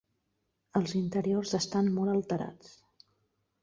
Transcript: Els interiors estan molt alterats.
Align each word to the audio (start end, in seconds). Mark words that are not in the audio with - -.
Els 0.79 0.95
interiors 1.01 1.55
estan 1.61 1.95
molt 2.01 2.17
alterats. 2.19 2.77